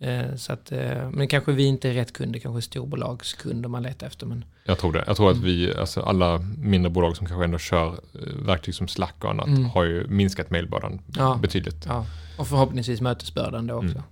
Eh, 0.00 0.34
så 0.36 0.52
att, 0.52 0.72
eh, 0.72 1.10
men 1.10 1.28
kanske 1.28 1.52
vi 1.52 1.64
inte 1.64 1.88
är 1.88 1.92
rätt 1.94 2.12
kunder, 2.12 2.38
kanske 2.40 2.62
storbolagskunder 2.62 3.68
man 3.68 3.82
letar 3.82 4.06
efter, 4.06 4.26
men 4.26 4.44
Jag 4.64 4.78
tror 4.78 4.92
det. 4.92 5.04
Jag 5.06 5.16
tror 5.16 5.30
att 5.30 5.36
Mm. 5.36 5.46
vi, 5.46 5.74
alltså 5.74 6.00
alla 6.02 6.38
mindre 6.58 6.90
bolag 6.90 7.16
som 7.16 7.26
kanske 7.26 7.44
ändå 7.44 7.58
kör 7.58 7.86
eh, 7.88 8.46
verktyg 8.46 8.74
som 8.74 8.88
Slack 8.88 9.14
och 9.24 9.30
annat, 9.30 9.46
Mm. 9.46 9.64
har 9.64 9.84
ju 9.84 10.06
minskat 10.08 10.50
mailbördan 10.50 11.00
Ja. 11.16 11.38
betydligt. 11.42 11.84
ja, 11.86 12.06
och 12.38 12.48
förhoppningsvis 12.48 13.00
mötesbördan 13.00 13.66
då 13.66 13.74
också. 13.74 13.88
Mm. 13.88 14.02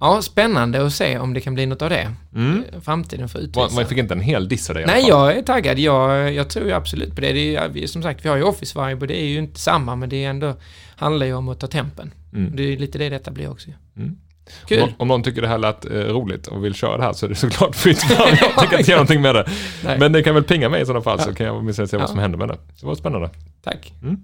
Ja, 0.00 0.22
spännande 0.22 0.86
att 0.86 0.92
se 0.92 1.18
om 1.18 1.34
det 1.34 1.40
kan 1.40 1.54
bli 1.54 1.66
något 1.66 1.82
av 1.82 1.90
det. 1.90 2.12
Mm. 2.34 2.64
Framtiden 2.82 3.28
får 3.28 3.40
utvisa. 3.40 3.74
Man, 3.74 3.86
fick 3.86 3.98
inte 3.98 4.14
en 4.14 4.20
hel 4.20 4.48
diss 4.48 4.70
av 4.70 4.76
det 4.76 4.86
Nej, 4.86 5.04
jag 5.08 5.36
är 5.36 5.42
taggad. 5.42 5.78
Jag, 5.78 6.32
jag 6.34 6.48
tror 6.50 6.66
ju 6.66 6.72
absolut 6.72 7.14
på 7.14 7.20
det. 7.20 7.32
det 7.32 7.56
är, 7.56 7.70
ju- 7.74 7.88
som 7.88 8.02
sagt, 8.02 8.24
vi 8.24 8.28
har 8.28 8.36
ju 8.36 8.42
Office 8.42 8.78
Vibe 8.88 9.00
och 9.00 9.06
det 9.06 9.22
är 9.22 9.26
ju 9.26 9.38
inte 9.38 9.60
samma, 9.60 9.96
men 9.96 10.08
det 10.08 10.24
är 10.24 10.30
ändå, 10.30 10.54
handlar 10.96 11.26
ju 11.26 11.34
om 11.34 11.48
att 11.48 11.60
ta 11.60 11.66
tempen. 11.66 12.12
Mm. 12.32 12.56
Det 12.56 12.62
är 12.62 12.76
lite 12.78 12.98
det 12.98 13.08
detta 13.08 13.30
blir 13.30 13.50
också. 13.50 13.70
Mm. 13.96 14.16
Om, 14.46 14.66
Kul! 14.68 14.80
någon- 14.80 14.92
om 14.96 15.08
någon 15.08 15.22
tycker 15.22 15.42
det 15.42 15.48
här 15.48 15.58
lät 15.58 15.84
eh, 15.84 15.90
roligt 15.90 16.46
och 16.46 16.64
vill 16.64 16.74
köra 16.74 16.96
det 16.96 17.02
här 17.02 17.12
så 17.12 17.26
är 17.26 17.30
det 17.30 17.34
såklart 17.34 17.76
fritt 17.76 18.02
fram. 18.02 18.28
Jag 18.40 18.56
tänker 18.58 18.78
inte 18.78 18.90
göra 18.90 18.98
någonting 19.00 19.22
med 19.22 19.34
det. 19.34 19.48
Nej. 19.84 19.98
Men 19.98 20.12
det 20.12 20.22
kan 20.22 20.34
väl 20.34 20.44
pinga 20.44 20.68
mig 20.68 20.82
i 20.82 20.86
sådana 20.86 21.02
fall 21.02 21.20
så 21.20 21.30
Ja. 21.30 21.34
kan 21.34 21.46
jag 21.46 21.56
åtminstone 21.56 21.88
se 21.88 21.96
Ja. 21.96 22.00
vad 22.00 22.10
som 22.10 22.18
händer 22.18 22.38
med 22.38 22.48
det. 22.48 22.56
Det 22.80 22.86
var 22.86 22.94
spännande. 22.94 23.30
Tack. 23.64 23.92
Mm. 24.02 24.16